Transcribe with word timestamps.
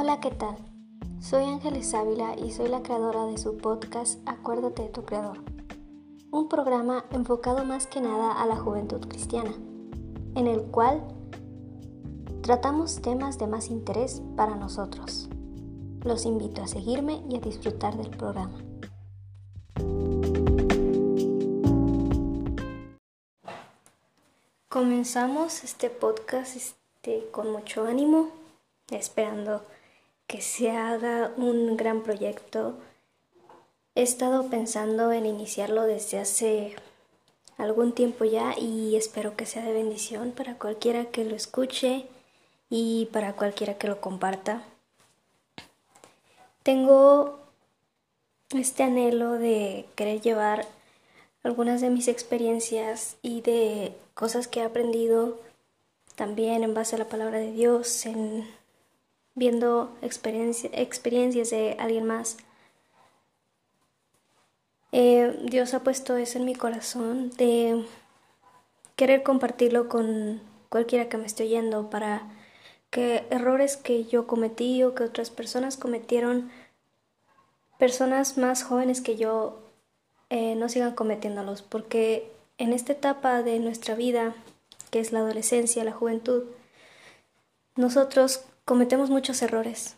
Hola, 0.00 0.20
¿qué 0.20 0.30
tal? 0.30 0.56
Soy 1.20 1.42
Ángeles 1.42 1.92
Ávila 1.92 2.36
y 2.38 2.52
soy 2.52 2.68
la 2.68 2.84
creadora 2.84 3.26
de 3.26 3.36
su 3.36 3.56
podcast 3.56 4.20
Acuérdate 4.26 4.82
de 4.82 4.88
tu 4.90 5.04
Creador, 5.04 5.38
un 6.30 6.48
programa 6.48 7.04
enfocado 7.10 7.64
más 7.64 7.88
que 7.88 8.00
nada 8.00 8.40
a 8.40 8.46
la 8.46 8.54
juventud 8.54 9.00
cristiana, 9.08 9.50
en 10.36 10.46
el 10.46 10.62
cual 10.62 11.02
tratamos 12.42 13.02
temas 13.02 13.38
de 13.38 13.48
más 13.48 13.70
interés 13.70 14.22
para 14.36 14.54
nosotros. 14.54 15.28
Los 16.04 16.26
invito 16.26 16.62
a 16.62 16.68
seguirme 16.68 17.24
y 17.28 17.34
a 17.34 17.40
disfrutar 17.40 17.96
del 17.96 18.10
programa. 18.10 18.56
Comenzamos 24.68 25.64
este 25.64 25.90
podcast 25.90 26.54
este, 26.54 27.28
con 27.32 27.50
mucho 27.50 27.82
ánimo, 27.82 28.28
esperando 28.92 29.62
que 30.28 30.42
se 30.42 30.70
haga 30.70 31.32
un 31.36 31.76
gran 31.76 32.02
proyecto. 32.02 32.76
He 33.96 34.02
estado 34.02 34.48
pensando 34.48 35.10
en 35.10 35.26
iniciarlo 35.26 35.82
desde 35.84 36.20
hace 36.20 36.76
algún 37.56 37.92
tiempo 37.92 38.24
ya 38.24 38.54
y 38.56 38.94
espero 38.94 39.36
que 39.36 39.46
sea 39.46 39.64
de 39.64 39.72
bendición 39.72 40.30
para 40.30 40.56
cualquiera 40.56 41.06
que 41.06 41.24
lo 41.24 41.34
escuche 41.34 42.06
y 42.70 43.06
para 43.06 43.32
cualquiera 43.32 43.78
que 43.78 43.88
lo 43.88 44.00
comparta. 44.00 44.62
Tengo 46.62 47.40
este 48.50 48.82
anhelo 48.82 49.32
de 49.32 49.86
querer 49.96 50.20
llevar 50.20 50.66
algunas 51.42 51.80
de 51.80 51.88
mis 51.88 52.06
experiencias 52.06 53.16
y 53.22 53.40
de 53.40 53.96
cosas 54.12 54.46
que 54.46 54.60
he 54.60 54.64
aprendido 54.64 55.40
también 56.16 56.62
en 56.64 56.74
base 56.74 56.96
a 56.96 56.98
la 56.98 57.08
palabra 57.08 57.38
de 57.38 57.52
Dios, 57.52 58.04
en 58.04 58.46
viendo 59.38 59.96
experiencias 60.02 61.50
de 61.50 61.76
alguien 61.78 62.06
más. 62.06 62.36
Eh, 64.92 65.38
Dios 65.44 65.74
ha 65.74 65.84
puesto 65.84 66.16
eso 66.16 66.38
en 66.38 66.44
mi 66.44 66.54
corazón 66.54 67.30
de 67.30 67.84
querer 68.96 69.22
compartirlo 69.22 69.88
con 69.88 70.40
cualquiera 70.68 71.08
que 71.08 71.18
me 71.18 71.26
esté 71.26 71.44
oyendo 71.44 71.88
para 71.90 72.22
que 72.90 73.26
errores 73.30 73.76
que 73.76 74.04
yo 74.04 74.26
cometí 74.26 74.82
o 74.82 74.94
que 74.94 75.04
otras 75.04 75.30
personas 75.30 75.76
cometieron, 75.76 76.50
personas 77.78 78.38
más 78.38 78.62
jóvenes 78.64 79.00
que 79.00 79.16
yo, 79.16 79.62
eh, 80.30 80.54
no 80.56 80.68
sigan 80.68 80.94
cometiéndolos, 80.94 81.62
porque 81.62 82.32
en 82.56 82.72
esta 82.72 82.92
etapa 82.92 83.42
de 83.42 83.58
nuestra 83.60 83.94
vida, 83.94 84.34
que 84.90 85.00
es 85.00 85.12
la 85.12 85.20
adolescencia, 85.20 85.84
la 85.84 85.92
juventud, 85.92 86.44
nosotros 87.76 88.44
cometemos 88.68 89.08
muchos 89.08 89.40
errores 89.40 89.96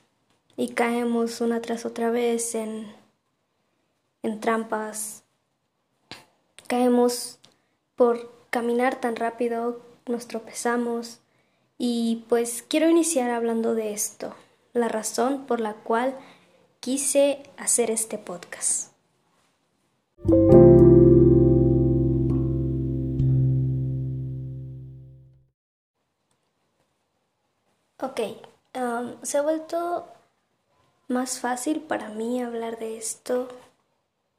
y 0.56 0.68
caemos 0.68 1.40
una 1.40 1.60
tras 1.60 1.84
otra 1.84 2.10
vez 2.10 2.54
en, 2.54 2.86
en 4.22 4.38
trampas. 4.38 5.24
Caemos 6.68 7.40
por 7.96 8.30
caminar 8.50 9.00
tan 9.00 9.16
rápido, 9.16 9.84
nos 10.06 10.28
tropezamos 10.28 11.18
y 11.78 12.24
pues 12.28 12.62
quiero 12.62 12.88
iniciar 12.88 13.32
hablando 13.32 13.74
de 13.74 13.92
esto, 13.92 14.36
la 14.72 14.86
razón 14.86 15.46
por 15.46 15.58
la 15.58 15.74
cual 15.74 16.16
quise 16.78 17.42
hacer 17.56 17.90
este 17.90 18.18
podcast. 18.18 18.92
Ok, 27.98 28.20
se 29.22 29.38
ha 29.38 29.42
vuelto 29.42 30.06
más 31.08 31.40
fácil 31.40 31.80
para 31.80 32.08
mí 32.08 32.42
hablar 32.42 32.78
de 32.78 32.96
esto 32.96 33.48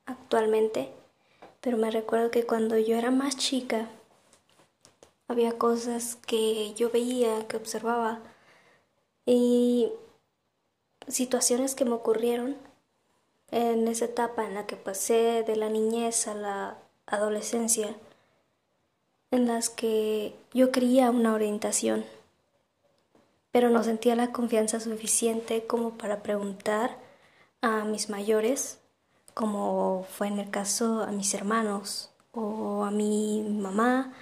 actualmente, 0.06 0.92
pero 1.60 1.78
me 1.78 1.92
recuerdo 1.92 2.32
que 2.32 2.46
cuando 2.46 2.78
yo 2.78 2.98
era 2.98 3.12
más 3.12 3.36
chica 3.38 3.88
había 5.28 5.58
cosas 5.58 6.16
que 6.16 6.74
yo 6.74 6.90
veía, 6.90 7.48
que 7.48 7.58
observaba 7.58 8.20
y 9.26 9.92
situaciones 11.08 11.76
que 11.76 11.86
me 11.86 11.94
ocurrieron 11.94 12.58
en 13.50 13.88
esa 13.88 14.06
etapa 14.06 14.46
en 14.46 14.56
la 14.56 14.66
que 14.66 14.78
pasé 14.78 15.44
de 15.44 15.56
la 15.56 15.70
niñez 15.70 16.28
a 16.28 16.36
la 16.36 16.78
adolescencia, 17.06 17.96
en 19.30 19.48
las 19.48 19.70
que 19.70 20.36
yo 20.54 20.72
quería 20.72 21.10
una 21.12 21.34
orientación 21.34 22.06
pero 23.52 23.70
no 23.70 23.84
sentía 23.84 24.16
la 24.16 24.32
confianza 24.32 24.80
suficiente 24.80 25.66
como 25.68 25.98
para 25.98 26.24
preguntar 26.24 26.98
a 27.62 27.84
mis 27.84 28.10
mayores, 28.10 28.80
como 29.34 30.06
fue 30.10 30.28
en 30.28 30.40
el 30.40 30.50
caso 30.50 31.04
a 31.04 31.12
mis 31.12 31.34
hermanos, 31.34 32.12
o 32.32 32.84
a 32.84 32.92
mi 32.92 33.42
mamá, 33.42 34.14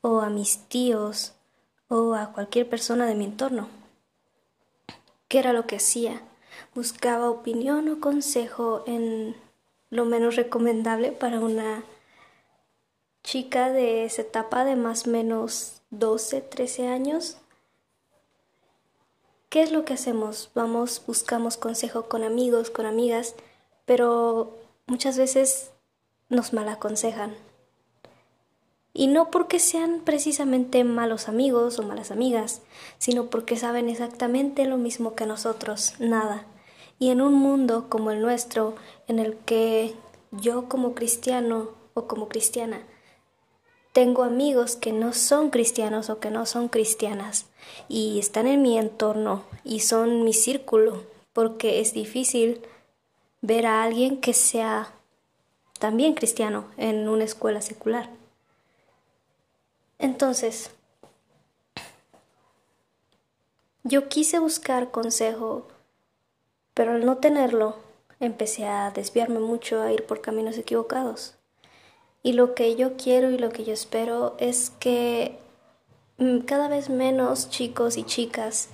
o 0.00 0.20
a 0.20 0.30
mis 0.30 0.68
tíos, 0.68 1.34
o 1.88 2.14
a 2.14 2.32
cualquier 2.32 2.68
persona 2.68 3.06
de 3.06 3.14
mi 3.14 3.24
entorno. 3.24 3.68
¿Qué 5.28 5.38
era 5.38 5.52
lo 5.52 5.66
que 5.66 5.76
hacía? 5.76 6.22
Buscaba 6.74 7.30
opinión 7.30 7.88
o 7.88 8.00
consejo 8.00 8.82
en 8.86 9.36
lo 9.90 10.04
menos 10.04 10.36
recomendable 10.36 11.12
para 11.12 11.40
una 11.40 11.84
chica 13.22 13.70
de 13.70 14.04
esa 14.04 14.22
etapa 14.22 14.64
de 14.64 14.76
más 14.76 15.06
o 15.06 15.10
menos 15.10 15.82
12, 15.90 16.40
13 16.40 16.88
años 16.88 17.36
¿Qué 19.50 19.62
es 19.62 19.72
lo 19.72 19.84
que 19.84 19.94
hacemos? 19.94 20.52
Vamos, 20.54 21.02
buscamos 21.08 21.56
consejo 21.56 22.04
con 22.04 22.22
amigos, 22.22 22.70
con 22.70 22.86
amigas, 22.86 23.34
pero 23.84 24.56
muchas 24.86 25.18
veces 25.18 25.72
nos 26.28 26.52
malaconsejan. 26.52 27.34
Y 28.92 29.08
no 29.08 29.32
porque 29.32 29.58
sean 29.58 30.02
precisamente 30.04 30.84
malos 30.84 31.28
amigos 31.28 31.80
o 31.80 31.82
malas 31.82 32.12
amigas, 32.12 32.62
sino 32.98 33.26
porque 33.28 33.56
saben 33.56 33.88
exactamente 33.88 34.66
lo 34.66 34.76
mismo 34.76 35.16
que 35.16 35.26
nosotros, 35.26 35.94
nada. 35.98 36.46
Y 37.00 37.10
en 37.10 37.20
un 37.20 37.34
mundo 37.34 37.88
como 37.88 38.12
el 38.12 38.22
nuestro, 38.22 38.76
en 39.08 39.18
el 39.18 39.36
que 39.36 39.96
yo 40.30 40.68
como 40.68 40.94
cristiano 40.94 41.70
o 41.94 42.06
como 42.06 42.28
cristiana 42.28 42.86
tengo 43.92 44.22
amigos 44.22 44.76
que 44.76 44.92
no 44.92 45.12
son 45.12 45.50
cristianos 45.50 46.10
o 46.10 46.20
que 46.20 46.30
no 46.30 46.46
son 46.46 46.68
cristianas 46.68 47.46
y 47.88 48.18
están 48.18 48.46
en 48.46 48.62
mi 48.62 48.78
entorno 48.78 49.44
y 49.64 49.80
son 49.80 50.24
mi 50.24 50.32
círculo 50.32 51.04
porque 51.32 51.80
es 51.80 51.92
difícil 51.92 52.62
ver 53.40 53.66
a 53.66 53.82
alguien 53.82 54.20
que 54.20 54.34
sea 54.34 54.92
también 55.78 56.14
cristiano 56.14 56.66
en 56.76 57.08
una 57.08 57.24
escuela 57.24 57.62
secular. 57.62 58.10
Entonces, 59.98 60.70
yo 63.82 64.08
quise 64.08 64.38
buscar 64.38 64.90
consejo, 64.90 65.66
pero 66.74 66.92
al 66.92 67.04
no 67.04 67.16
tenerlo, 67.18 67.76
empecé 68.20 68.66
a 68.66 68.90
desviarme 68.90 69.40
mucho, 69.40 69.82
a 69.82 69.92
ir 69.92 70.06
por 70.06 70.20
caminos 70.20 70.58
equivocados. 70.58 71.39
Y 72.22 72.34
lo 72.34 72.54
que 72.54 72.76
yo 72.76 72.96
quiero 72.96 73.30
y 73.30 73.38
lo 73.38 73.50
que 73.50 73.64
yo 73.64 73.72
espero 73.72 74.36
es 74.38 74.70
que 74.70 75.38
mm, 76.18 76.40
cada 76.40 76.68
vez 76.68 76.90
menos 76.90 77.48
chicos 77.48 77.96
y 77.96 78.04
chicas 78.04 78.68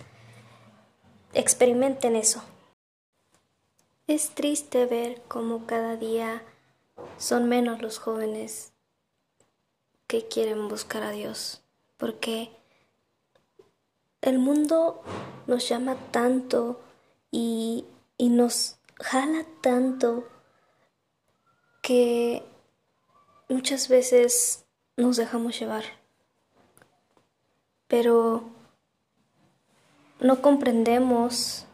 experimenten 1.32 2.16
eso. 2.16 2.42
Es 4.06 4.30
triste 4.30 4.86
ver 4.86 5.22
cómo 5.28 5.66
cada 5.66 5.96
día 5.96 6.42
son 7.18 7.48
menos 7.48 7.82
los 7.82 7.98
jóvenes 7.98 8.72
que 10.06 10.26
quieren 10.26 10.68
buscar 10.68 11.02
a 11.02 11.10
Dios, 11.10 11.62
porque 11.96 12.50
el 14.22 14.38
mundo 14.38 15.02
nos 15.46 15.68
llama 15.68 15.96
tanto 16.10 16.80
y, 17.30 17.84
y 18.16 18.28
nos 18.28 18.76
jala 18.98 19.44
tanto 19.60 20.24
que 21.82 22.44
muchas 23.48 23.88
veces 23.88 24.64
nos 24.96 25.16
dejamos 25.16 25.58
llevar, 25.58 25.84
pero 27.88 28.44
no 30.20 30.40
comprendemos 30.42 31.66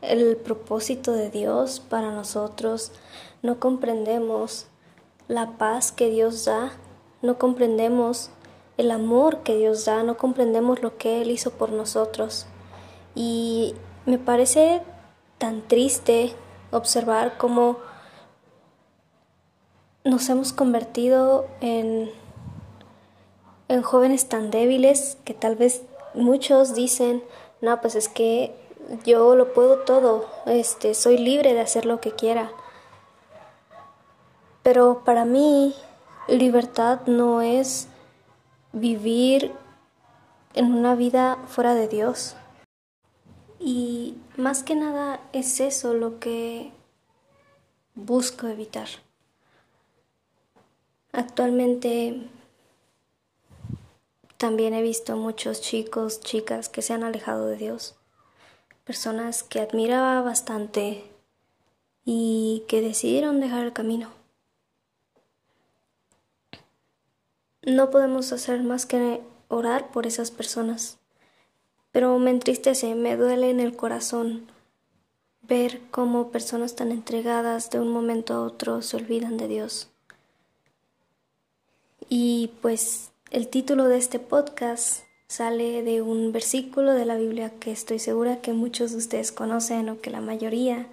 el 0.00 0.36
propósito 0.36 1.12
de 1.12 1.30
Dios 1.30 1.80
para 1.80 2.10
nosotros, 2.10 2.92
no 3.42 3.58
comprendemos 3.58 4.66
la 5.28 5.56
paz 5.58 5.92
que 5.92 6.10
Dios 6.10 6.44
da, 6.44 6.72
no 7.22 7.38
comprendemos 7.38 8.30
el 8.76 8.90
amor 8.90 9.42
que 9.42 9.56
Dios 9.56 9.84
da, 9.84 10.02
no 10.02 10.16
comprendemos 10.16 10.82
lo 10.82 10.96
que 10.98 11.22
Él 11.22 11.30
hizo 11.30 11.52
por 11.52 11.70
nosotros. 11.70 12.46
Y 13.14 13.74
me 14.06 14.18
parece 14.18 14.82
tan 15.38 15.62
triste 15.62 16.34
observar 16.70 17.38
cómo 17.38 17.78
nos 20.04 20.28
hemos 20.28 20.52
convertido 20.52 21.46
en, 21.62 22.10
en 23.68 23.82
jóvenes 23.82 24.28
tan 24.28 24.50
débiles 24.50 25.16
que 25.24 25.32
tal 25.32 25.56
vez 25.56 25.82
muchos 26.12 26.74
dicen, 26.74 27.24
no, 27.62 27.80
pues 27.80 27.94
es 27.94 28.08
que 28.08 28.54
yo 29.06 29.34
lo 29.34 29.54
puedo 29.54 29.78
todo, 29.80 30.26
este, 30.44 30.92
soy 30.92 31.16
libre 31.16 31.54
de 31.54 31.60
hacer 31.60 31.86
lo 31.86 32.02
que 32.02 32.12
quiera. 32.12 32.52
Pero 34.62 35.02
para 35.06 35.24
mí, 35.24 35.74
libertad 36.28 37.00
no 37.06 37.40
es 37.40 37.88
vivir 38.72 39.52
en 40.52 40.74
una 40.74 40.94
vida 40.94 41.38
fuera 41.46 41.74
de 41.74 41.88
Dios. 41.88 42.36
Y 43.58 44.18
más 44.36 44.62
que 44.62 44.74
nada 44.74 45.20
es 45.32 45.60
eso 45.60 45.94
lo 45.94 46.18
que 46.18 46.72
busco 47.94 48.46
evitar. 48.48 48.88
Actualmente 51.16 52.28
también 54.36 54.74
he 54.74 54.82
visto 54.82 55.16
muchos 55.16 55.60
chicos, 55.60 56.18
chicas 56.18 56.68
que 56.68 56.82
se 56.82 56.92
han 56.92 57.04
alejado 57.04 57.46
de 57.46 57.56
Dios, 57.56 57.94
personas 58.82 59.44
que 59.44 59.60
admiraba 59.60 60.22
bastante 60.22 61.04
y 62.04 62.64
que 62.66 62.80
decidieron 62.80 63.38
dejar 63.38 63.64
el 63.64 63.72
camino. 63.72 64.10
No 67.62 67.92
podemos 67.92 68.32
hacer 68.32 68.64
más 68.64 68.84
que 68.84 69.20
orar 69.46 69.92
por 69.92 70.08
esas 70.08 70.32
personas, 70.32 70.98
pero 71.92 72.18
me 72.18 72.32
entristece, 72.32 72.96
me 72.96 73.16
duele 73.16 73.50
en 73.50 73.60
el 73.60 73.76
corazón 73.76 74.48
ver 75.42 75.80
cómo 75.92 76.32
personas 76.32 76.74
tan 76.74 76.90
entregadas 76.90 77.70
de 77.70 77.78
un 77.78 77.92
momento 77.92 78.34
a 78.34 78.42
otro 78.42 78.82
se 78.82 78.96
olvidan 78.96 79.36
de 79.36 79.46
Dios. 79.46 79.93
Y 82.16 82.52
pues 82.62 83.10
el 83.32 83.48
título 83.48 83.88
de 83.88 83.96
este 83.96 84.20
podcast 84.20 85.02
sale 85.26 85.82
de 85.82 86.00
un 86.00 86.30
versículo 86.30 86.92
de 86.92 87.04
la 87.04 87.16
Biblia 87.16 87.50
que 87.58 87.72
estoy 87.72 87.98
segura 87.98 88.40
que 88.40 88.52
muchos 88.52 88.92
de 88.92 88.98
ustedes 88.98 89.32
conocen 89.32 89.88
o 89.88 90.00
que 90.00 90.10
la 90.10 90.20
mayoría, 90.20 90.86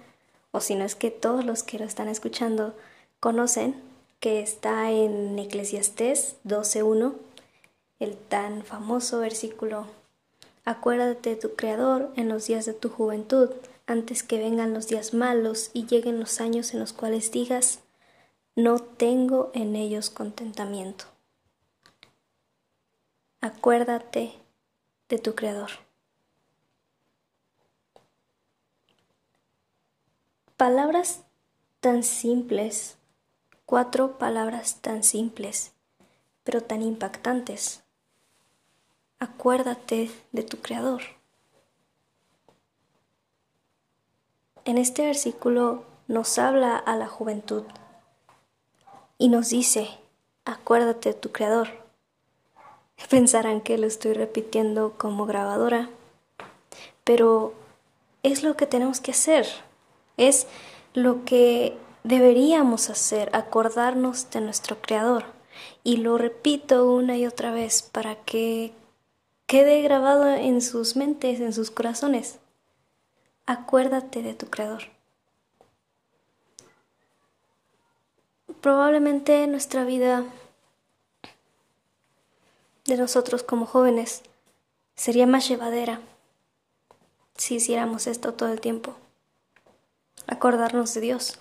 o 0.50 0.58
si 0.58 0.74
no 0.74 0.84
es 0.84 0.96
que 0.96 1.12
todos 1.12 1.44
los 1.44 1.62
que 1.62 1.78
lo 1.78 1.84
están 1.84 2.08
escuchando 2.08 2.74
conocen, 3.20 3.76
que 4.18 4.40
está 4.40 4.90
en 4.90 5.38
Eclesiastés 5.38 6.34
12.1, 6.44 7.14
el 8.00 8.16
tan 8.16 8.64
famoso 8.64 9.20
versículo, 9.20 9.86
Acuérdate 10.64 11.30
de 11.30 11.36
tu 11.36 11.54
Creador 11.54 12.10
en 12.16 12.28
los 12.28 12.48
días 12.48 12.66
de 12.66 12.74
tu 12.74 12.88
juventud, 12.88 13.48
antes 13.86 14.24
que 14.24 14.38
vengan 14.38 14.74
los 14.74 14.88
días 14.88 15.14
malos 15.14 15.70
y 15.72 15.86
lleguen 15.86 16.18
los 16.18 16.40
años 16.40 16.74
en 16.74 16.80
los 16.80 16.92
cuales 16.92 17.30
digas, 17.30 17.78
no 18.56 18.80
tengo 18.80 19.52
en 19.54 19.76
ellos 19.76 20.10
contentamiento. 20.10 21.11
Acuérdate 23.44 24.38
de 25.08 25.18
tu 25.18 25.34
Creador. 25.34 25.70
Palabras 30.56 31.24
tan 31.80 32.04
simples, 32.04 32.98
cuatro 33.66 34.16
palabras 34.16 34.80
tan 34.80 35.02
simples, 35.02 35.72
pero 36.44 36.62
tan 36.62 36.82
impactantes. 36.82 37.82
Acuérdate 39.18 40.12
de 40.30 40.44
tu 40.44 40.58
Creador. 40.58 41.02
En 44.64 44.78
este 44.78 45.04
versículo 45.04 45.84
nos 46.06 46.38
habla 46.38 46.76
a 46.76 46.94
la 46.94 47.08
juventud 47.08 47.64
y 49.18 49.26
nos 49.26 49.48
dice, 49.48 49.88
acuérdate 50.44 51.08
de 51.08 51.18
tu 51.18 51.32
Creador. 51.32 51.81
Pensarán 53.10 53.60
que 53.60 53.76
lo 53.76 53.86
estoy 53.86 54.14
repitiendo 54.14 54.94
como 54.96 55.26
grabadora, 55.26 55.90
pero 57.04 57.52
es 58.22 58.42
lo 58.42 58.56
que 58.56 58.66
tenemos 58.66 59.00
que 59.00 59.10
hacer, 59.10 59.46
es 60.16 60.46
lo 60.94 61.26
que 61.26 61.76
deberíamos 62.04 62.88
hacer, 62.90 63.28
acordarnos 63.34 64.30
de 64.30 64.40
nuestro 64.40 64.80
Creador. 64.80 65.24
Y 65.84 65.98
lo 65.98 66.16
repito 66.16 66.90
una 66.90 67.16
y 67.18 67.26
otra 67.26 67.52
vez 67.52 67.82
para 67.82 68.16
que 68.16 68.72
quede 69.46 69.82
grabado 69.82 70.26
en 70.26 70.62
sus 70.62 70.96
mentes, 70.96 71.40
en 71.40 71.52
sus 71.52 71.70
corazones. 71.70 72.38
Acuérdate 73.44 74.22
de 74.22 74.34
tu 74.34 74.46
Creador. 74.46 74.84
Probablemente 78.62 79.46
nuestra 79.48 79.84
vida 79.84 80.24
de 82.84 82.96
nosotros 82.96 83.42
como 83.42 83.66
jóvenes 83.66 84.22
sería 84.94 85.26
más 85.26 85.48
llevadera 85.48 86.00
si 87.36 87.56
hiciéramos 87.56 88.06
esto 88.06 88.34
todo 88.34 88.52
el 88.52 88.60
tiempo. 88.60 88.94
Acordarnos 90.26 90.94
de 90.94 91.00
Dios. 91.00 91.38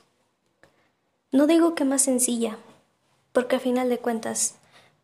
No 1.31 1.47
digo 1.47 1.75
que 1.75 1.85
más 1.85 2.01
sencilla, 2.01 2.57
porque 3.31 3.57
a 3.57 3.59
final 3.59 3.89
de 3.89 3.99
cuentas, 3.99 4.55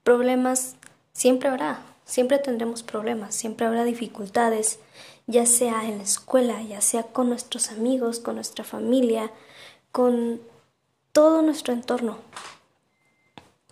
problemas 0.03 0.75
siempre 1.13 1.49
habrá, 1.49 1.81
siempre 2.05 2.39
tendremos 2.39 2.83
problemas, 2.83 3.35
siempre 3.35 3.65
habrá 3.65 3.83
dificultades, 3.83 4.79
ya 5.25 5.45
sea 5.45 5.85
en 5.85 5.97
la 5.97 6.03
escuela, 6.03 6.61
ya 6.63 6.81
sea 6.81 7.03
con 7.03 7.29
nuestros 7.29 7.69
amigos, 7.69 8.19
con 8.19 8.35
nuestra 8.35 8.63
familia, 8.63 9.31
con 9.91 10.41
todo 11.11 11.41
nuestro 11.41 11.73
entorno. 11.73 12.17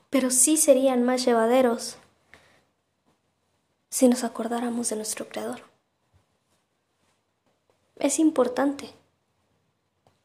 Pero 0.09 0.31
sí 0.31 0.57
serían 0.57 1.03
más 1.03 1.25
llevaderos 1.25 1.97
si 3.95 4.09
nos 4.09 4.25
acordáramos 4.25 4.89
de 4.89 4.97
nuestro 4.97 5.29
Creador. 5.29 5.61
Es 7.95 8.19
importante. 8.19 8.89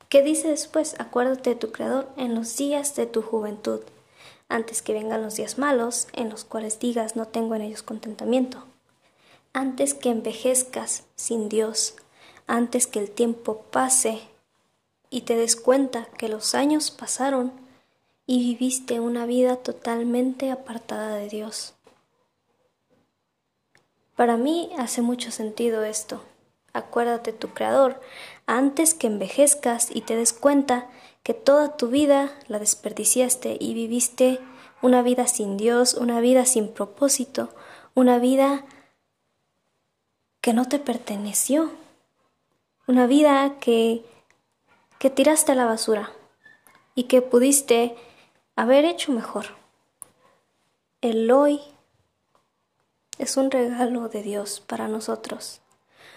¿Qué 0.08 0.24
dice 0.24 0.48
después? 0.48 0.96
Acuérdate 0.98 1.50
de 1.50 1.56
tu 1.56 1.70
Creador 1.70 2.08
en 2.16 2.34
los 2.34 2.56
días 2.56 2.96
de 2.96 3.06
tu 3.06 3.22
juventud, 3.22 3.78
antes 4.48 4.82
que 4.82 4.92
vengan 4.92 5.22
los 5.22 5.36
días 5.36 5.56
malos, 5.56 6.08
en 6.14 6.30
los 6.30 6.42
cuales 6.42 6.80
digas 6.80 7.14
no 7.14 7.28
tengo 7.28 7.54
en 7.54 7.62
ellos 7.62 7.84
contentamiento, 7.84 8.66
antes 9.52 9.94
que 9.94 10.10
envejezcas 10.10 11.04
sin 11.14 11.48
Dios, 11.48 11.94
antes 12.48 12.88
que 12.88 12.98
el 12.98 13.08
tiempo 13.08 13.66
pase 13.70 14.18
y 15.10 15.20
te 15.20 15.36
des 15.36 15.54
cuenta 15.54 16.06
que 16.18 16.28
los 16.28 16.56
años 16.56 16.90
pasaron 16.90 17.52
y 18.26 18.40
viviste 18.40 18.98
una 18.98 19.26
vida 19.26 19.54
totalmente 19.54 20.50
apartada 20.50 21.14
de 21.14 21.28
Dios. 21.28 21.74
Para 24.20 24.36
mí 24.36 24.68
hace 24.76 25.00
mucho 25.00 25.30
sentido 25.30 25.82
esto. 25.82 26.22
Acuérdate 26.74 27.32
tu 27.32 27.54
Creador 27.54 28.02
antes 28.44 28.92
que 28.92 29.06
envejezcas 29.06 29.88
y 29.90 30.02
te 30.02 30.14
des 30.14 30.34
cuenta 30.34 30.90
que 31.22 31.32
toda 31.32 31.78
tu 31.78 31.88
vida 31.88 32.30
la 32.46 32.58
desperdiciaste 32.58 33.56
y 33.58 33.72
viviste 33.72 34.38
una 34.82 35.00
vida 35.00 35.26
sin 35.26 35.56
Dios, 35.56 35.94
una 35.94 36.20
vida 36.20 36.44
sin 36.44 36.68
propósito, 36.68 37.48
una 37.94 38.18
vida 38.18 38.66
que 40.42 40.52
no 40.52 40.68
te 40.68 40.78
perteneció, 40.78 41.70
una 42.86 43.06
vida 43.06 43.56
que 43.58 44.04
que 44.98 45.08
tiraste 45.08 45.52
a 45.52 45.54
la 45.54 45.64
basura 45.64 46.12
y 46.94 47.04
que 47.04 47.22
pudiste 47.22 47.96
haber 48.54 48.84
hecho 48.84 49.12
mejor. 49.12 49.46
El 51.00 51.30
hoy 51.30 51.62
es 53.20 53.36
un 53.36 53.50
regalo 53.50 54.08
de 54.08 54.22
Dios 54.22 54.60
para 54.66 54.88
nosotros, 54.88 55.60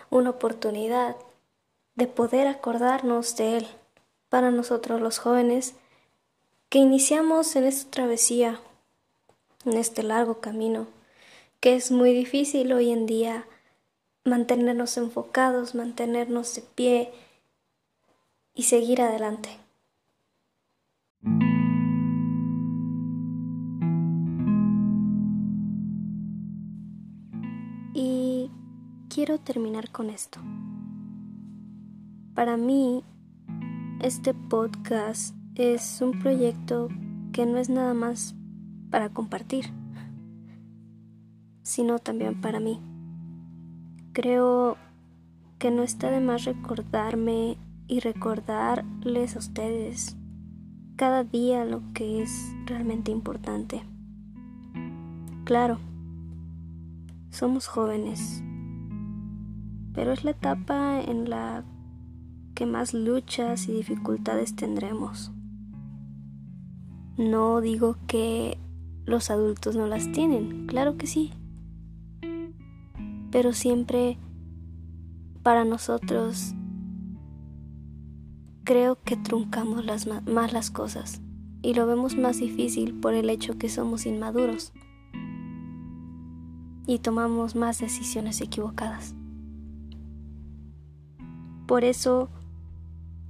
una 0.09 0.29
oportunidad 0.29 1.17
de 1.95 2.07
poder 2.07 2.47
acordarnos 2.47 3.35
de 3.35 3.57
Él 3.57 3.67
para 4.29 4.49
nosotros 4.51 5.01
los 5.01 5.19
jóvenes 5.19 5.75
que 6.69 6.79
iniciamos 6.79 7.55
en 7.55 7.65
esta 7.65 7.91
travesía, 7.91 8.61
en 9.65 9.73
este 9.73 10.01
largo 10.01 10.39
camino, 10.39 10.87
que 11.59 11.75
es 11.75 11.91
muy 11.91 12.13
difícil 12.13 12.71
hoy 12.71 12.91
en 12.91 13.05
día 13.05 13.45
mantenernos 14.23 14.95
enfocados, 14.95 15.75
mantenernos 15.75 16.55
de 16.55 16.61
pie, 16.61 17.13
y 18.55 18.63
seguir 18.63 19.01
adelante. 19.01 19.62
Y 27.95 28.49
quiero 29.07 29.39
terminar 29.39 29.91
con 29.91 30.09
esto. 30.09 30.39
Para 32.33 32.57
mí, 32.57 33.03
este 34.01 34.33
podcast 34.33 35.35
es 35.53 36.01
un 36.01 36.19
proyecto 36.19 36.89
que 37.31 37.45
no 37.45 37.59
es 37.59 37.69
nada 37.69 37.93
más 37.93 38.35
para 38.89 39.09
compartir, 39.09 39.65
sino 41.61 41.99
también 41.99 42.41
para 42.41 42.59
mí. 42.59 42.81
Creo 44.11 44.77
que 45.59 45.69
no 45.69 45.83
está 45.83 46.09
de 46.09 46.19
más 46.19 46.45
recordarme 46.45 47.57
y 47.87 47.99
recordarles 47.99 49.35
a 49.35 49.39
ustedes 49.39 50.17
cada 50.95 51.23
día 51.23 51.63
lo 51.63 51.81
que 51.93 52.23
es 52.23 52.53
realmente 52.65 53.11
importante. 53.11 53.83
Claro, 55.43 55.77
somos 57.33 57.65
jóvenes, 57.65 58.43
pero 59.91 60.11
es 60.11 60.23
la 60.23 60.31
etapa 60.31 61.01
en 61.01 61.31
la 61.31 61.65
que 62.53 62.67
más 62.67 62.93
luchas 62.93 63.67
y 63.67 63.73
dificultades 63.73 64.55
tendremos. 64.55 65.31
No 67.17 67.59
digo 67.59 67.97
que 68.05 68.59
los 69.05 69.31
adultos 69.31 69.75
no 69.75 69.87
las 69.87 70.11
tienen, 70.11 70.67
claro 70.67 70.95
que 70.95 71.07
sí, 71.07 71.33
pero 73.31 73.51
siempre 73.53 74.19
para 75.41 75.65
nosotros 75.65 76.53
creo 78.63 79.01
que 79.01 79.17
truncamos 79.17 79.85
más 80.27 80.53
las 80.53 80.69
cosas 80.69 81.19
y 81.63 81.73
lo 81.73 81.87
vemos 81.87 82.15
más 82.15 82.37
difícil 82.37 82.93
por 82.93 83.15
el 83.15 83.31
hecho 83.31 83.57
que 83.57 83.69
somos 83.69 84.05
inmaduros 84.05 84.71
y 86.85 86.99
tomamos 86.99 87.55
más 87.55 87.79
decisiones 87.79 88.41
equivocadas. 88.41 89.15
Por 91.67 91.83
eso 91.83 92.29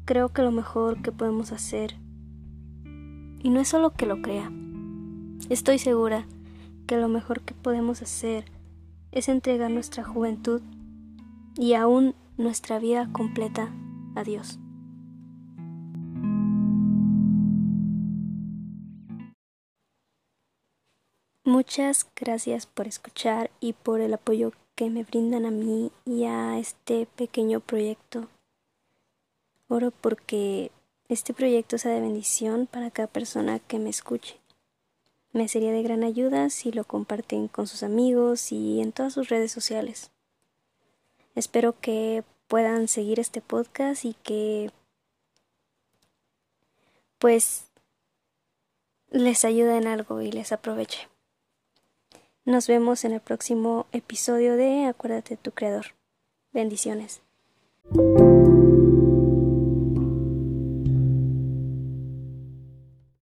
creo 0.05 0.29
que 0.29 0.41
lo 0.41 0.51
mejor 0.51 1.01
que 1.01 1.11
podemos 1.11 1.51
hacer, 1.51 1.95
y 2.83 3.49
no 3.49 3.59
es 3.59 3.67
solo 3.67 3.91
que 3.91 4.05
lo 4.05 4.21
crea, 4.21 4.51
estoy 5.49 5.77
segura 5.77 6.25
que 6.87 6.97
lo 6.97 7.07
mejor 7.07 7.41
que 7.41 7.53
podemos 7.53 8.01
hacer 8.01 8.45
es 9.11 9.29
entregar 9.29 9.69
nuestra 9.69 10.03
juventud 10.03 10.61
y 11.55 11.73
aún 11.73 12.15
nuestra 12.37 12.79
vida 12.79 13.09
completa 13.11 13.71
a 14.15 14.23
Dios. 14.23 14.59
Muchas 21.45 22.07
gracias 22.15 22.65
por 22.65 22.87
escuchar 22.87 23.51
y 23.59 23.73
por 23.73 23.99
el 23.99 24.13
apoyo 24.13 24.53
que 24.75 24.89
me 24.89 25.03
brindan 25.03 25.45
a 25.45 25.51
mí 25.51 25.91
y 26.05 26.23
a 26.23 26.57
este 26.57 27.05
pequeño 27.05 27.59
proyecto. 27.59 28.29
Oro 29.67 29.91
porque 29.91 30.71
este 31.09 31.33
proyecto 31.33 31.77
sea 31.77 31.91
de 31.91 31.99
bendición 31.99 32.65
para 32.65 32.91
cada 32.91 33.09
persona 33.09 33.59
que 33.59 33.77
me 33.77 33.89
escuche. 33.89 34.39
Me 35.33 35.49
sería 35.49 35.73
de 35.73 35.83
gran 35.83 36.03
ayuda 36.03 36.49
si 36.49 36.71
lo 36.71 36.85
comparten 36.85 37.49
con 37.49 37.67
sus 37.67 37.83
amigos 37.83 38.53
y 38.53 38.79
en 38.79 38.93
todas 38.93 39.11
sus 39.11 39.27
redes 39.27 39.51
sociales. 39.51 40.11
Espero 41.35 41.77
que 41.77 42.23
puedan 42.47 42.87
seguir 42.87 43.19
este 43.19 43.41
podcast 43.41 44.05
y 44.05 44.13
que 44.23 44.71
pues 47.19 47.65
les 49.11 49.43
ayude 49.43 49.75
en 49.75 49.87
algo 49.87 50.21
y 50.21 50.31
les 50.31 50.53
aproveche. 50.53 51.12
Nos 52.45 52.67
vemos 52.67 53.05
en 53.05 53.13
el 53.13 53.21
próximo 53.21 53.85
episodio 53.93 54.57
de 54.57 54.85
Acuérdate 54.85 55.35
de 55.35 55.37
tu 55.37 55.51
Creador. 55.51 55.95
Bendiciones. 56.51 57.21